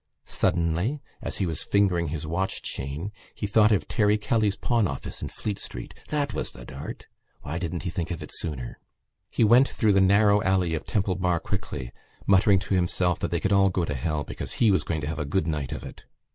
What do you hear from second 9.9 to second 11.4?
the narrow alley of Temple Bar